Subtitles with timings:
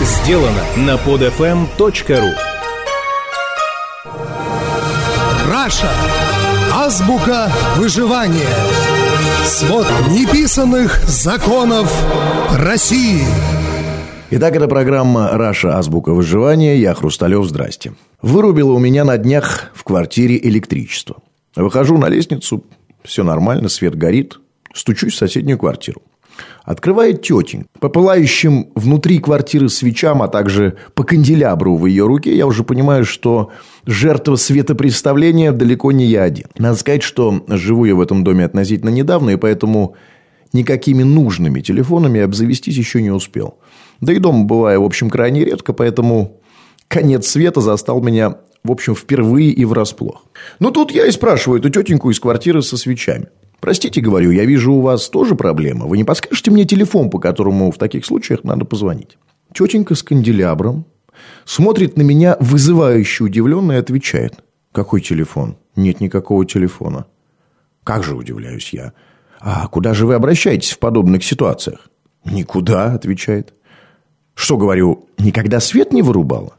[0.00, 2.32] сделано на podfm.ru
[5.50, 5.90] Раша.
[6.72, 8.48] Азбука выживания.
[9.44, 11.92] Свод неписанных законов
[12.58, 13.24] России.
[14.30, 15.76] Итак, это программа «Раша.
[15.76, 16.76] Азбука выживания».
[16.76, 17.44] Я Хрусталев.
[17.46, 17.92] Здрасте.
[18.22, 21.16] Вырубило у меня на днях в квартире электричество.
[21.56, 22.64] Выхожу на лестницу,
[23.02, 24.38] все нормально, свет горит.
[24.72, 26.00] Стучусь в соседнюю квартиру.
[26.64, 27.66] Открывает тетенька.
[27.80, 33.04] По пылающим внутри квартиры свечам, а также по канделябру в ее руке, я уже понимаю,
[33.04, 33.50] что
[33.86, 36.46] жертва светопредставления далеко не я один.
[36.58, 39.96] Надо сказать, что живу я в этом доме относительно недавно, и поэтому
[40.52, 43.58] никакими нужными телефонами обзавестись еще не успел.
[44.00, 46.40] Да и дома бываю, в общем, крайне редко, поэтому
[46.88, 50.24] конец света застал меня, в общем, впервые и врасплох.
[50.58, 53.28] Ну, тут я и спрашиваю эту тетеньку из квартиры со свечами.
[53.60, 55.86] Простите, говорю, я вижу, у вас тоже проблема.
[55.86, 59.18] Вы не подскажете мне телефон, по которому в таких случаях надо позвонить?
[59.52, 60.86] Тетенька с канделябром
[61.44, 64.42] смотрит на меня вызывающе удивленно и отвечает.
[64.72, 65.56] Какой телефон?
[65.76, 67.06] Нет никакого телефона.
[67.84, 68.92] Как же удивляюсь я.
[69.40, 71.88] А куда же вы обращаетесь в подобных ситуациях?
[72.24, 73.54] Никуда, отвечает.
[74.34, 76.56] Что, говорю, никогда свет не вырубала?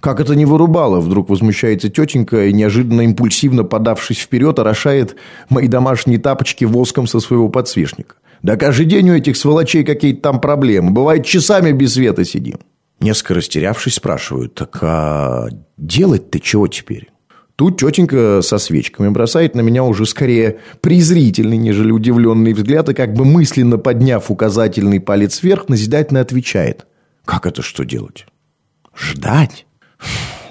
[0.00, 1.00] Как это не вырубало?
[1.00, 5.16] Вдруг возмущается тетенька и, неожиданно импульсивно подавшись вперед, орошает
[5.50, 8.16] мои домашние тапочки воском со своего подсвечника.
[8.42, 10.90] Да каждый день у этих сволочей какие-то там проблемы.
[10.90, 12.58] Бывает, часами без света сидим.
[12.98, 17.10] Несколько растерявшись, спрашивают, так а делать-то чего теперь?
[17.56, 23.12] Тут тетенька со свечками бросает на меня уже скорее презрительный, нежели удивленный взгляд, и как
[23.12, 26.86] бы мысленно подняв указательный палец вверх, назидательно отвечает.
[27.26, 28.26] Как это что делать?
[28.96, 29.66] Ждать?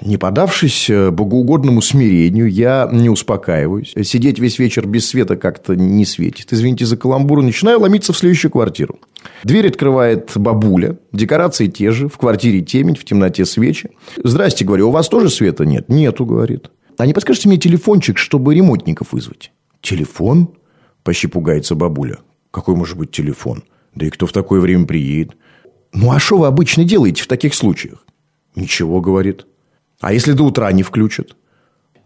[0.00, 3.92] Не подавшись э, богоугодному смирению, я не успокаиваюсь.
[4.02, 6.52] Сидеть весь вечер без света как-то не светит.
[6.52, 8.98] Извините за каламбур, начинаю ломиться в следующую квартиру.
[9.44, 13.90] Дверь открывает бабуля, декорации те же, в квартире темень, в темноте свечи.
[14.22, 16.70] «Здрасте», говорю, «у вас тоже света нет?» «Нету», говорит.
[16.96, 19.52] «А не подскажете мне телефончик, чтобы ремонтников вызвать?»
[19.82, 20.50] «Телефон?»–
[21.02, 22.18] почти пугается бабуля.
[22.50, 23.64] «Какой может быть телефон?
[23.94, 25.36] Да и кто в такое время приедет?»
[25.92, 28.04] «Ну, а что вы обычно делаете в таких случаях?»
[28.54, 29.46] Ничего, говорит.
[30.00, 31.36] А если до утра не включат?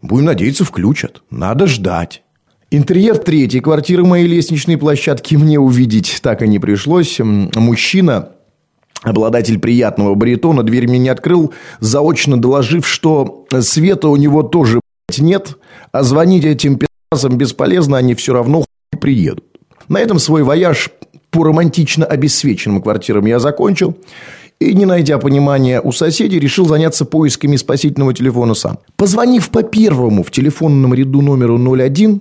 [0.03, 1.23] Будем надеяться, включат.
[1.31, 2.23] Надо ждать.
[2.71, 7.21] Интерьер третьей квартиры моей лестничной площадки мне увидеть так и не пришлось.
[7.21, 8.31] Мужчина,
[9.03, 14.81] обладатель приятного баритона, дверь мне не открыл, заочно доложив, что света у него тоже
[15.19, 15.57] нет,
[15.93, 18.65] а звонить этим пи***цам бесполезно, они все равно
[19.01, 19.45] приедут.
[19.89, 20.91] На этом свой вояж
[21.31, 23.97] по романтично обесцвеченным квартирам я закончил
[24.61, 28.79] и, не найдя понимания у соседей, решил заняться поисками спасительного телефона сам.
[28.97, 32.21] Позвонив по первому в телефонном ряду номеру 01,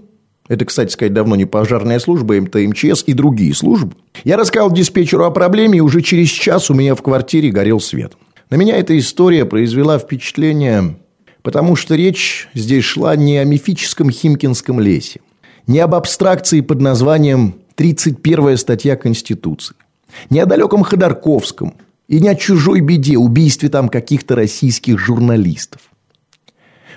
[0.49, 5.25] это, кстати сказать, давно не пожарная служба, МТ, МЧС и другие службы, я рассказал диспетчеру
[5.25, 8.13] о проблеме, и уже через час у меня в квартире горел свет.
[8.49, 10.97] На меня эта история произвела впечатление,
[11.43, 15.21] потому что речь здесь шла не о мифическом Химкинском лесе,
[15.65, 19.75] не об абстракции под названием «31 статья Конституции»,
[20.29, 21.73] не о далеком Ходорковском,
[22.13, 25.81] и не о чужой беде, убийстве там каких-то российских журналистов.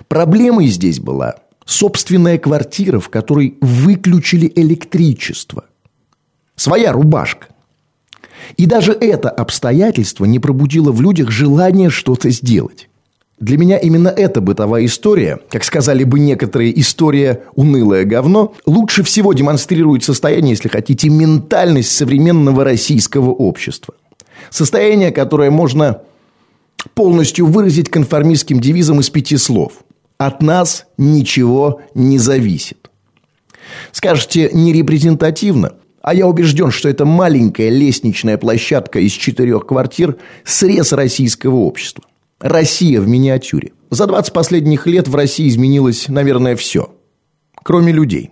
[0.09, 5.65] Проблемой здесь была собственная квартира, в которой выключили электричество.
[6.55, 7.47] Своя рубашка.
[8.59, 12.91] И даже это обстоятельство не пробудило в людях желание что-то сделать.
[13.41, 19.33] Для меня именно эта бытовая история, как сказали бы некоторые, история «унылое говно», лучше всего
[19.33, 23.95] демонстрирует состояние, если хотите, ментальность современного российского общества–
[24.51, 26.03] Состояние, которое можно
[26.95, 29.85] полностью выразить конформистским девизом из пяти слов.
[30.19, 32.91] От нас ничего не зависит.
[33.93, 40.93] Скажете, не репрезентативно, а я убежден, что это маленькая лестничная площадка из четырех квартир– срез
[40.93, 42.05] российского общества.
[42.41, 43.73] Россия в миниатюре.
[43.91, 46.95] За 20 последних лет в России изменилось, наверное, все.
[47.63, 48.31] Кроме людей.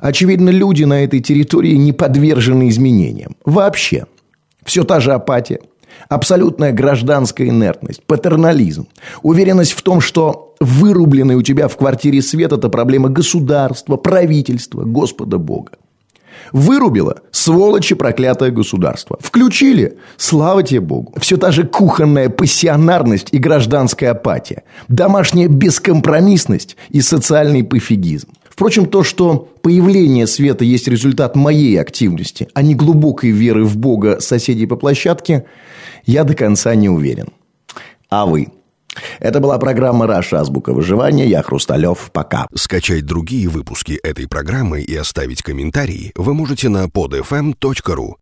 [0.00, 3.36] Очевидно, люди на этой территории не подвержены изменениям.
[3.44, 4.06] Вообще–
[4.64, 5.60] все та же апатия,
[6.08, 8.86] абсолютная гражданская инертность, патернализм,
[9.22, 15.38] уверенность в том, что вырубленный у тебя в квартире свет– это проблема государства, правительства, Господа
[15.38, 15.72] Бога.
[16.52, 19.18] Вырубило– сволочи проклятое государство.
[19.20, 21.12] Включили– слава тебе Богу.
[21.20, 24.64] Все та же кухонная пассионарность и гражданская апатия.
[24.88, 28.28] Домашняя бескомпромиссность и социальный пофигизм.
[28.50, 34.20] Впрочем, то, что появление света есть результат моей активности, а не глубокой веры в Бога
[34.20, 35.46] соседей по площадке,
[36.04, 37.28] я до конца не уверен.
[38.10, 38.48] А вы?
[39.20, 40.40] Это была программа «Раша.
[40.40, 41.26] Азбука выживания».
[41.26, 42.10] Я Хрусталев.
[42.12, 42.46] Пока.
[42.54, 48.14] Скачать другие выпуски этой программы и оставить комментарии вы можете на podfm.ru.